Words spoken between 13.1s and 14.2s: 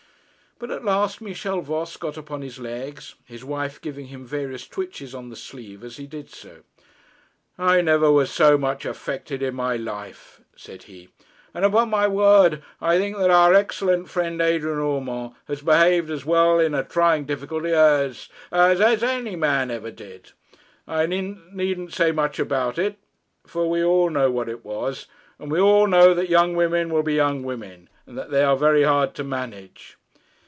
that our excellent